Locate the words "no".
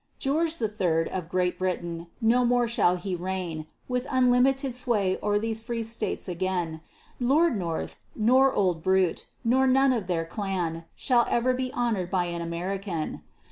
2.19-2.43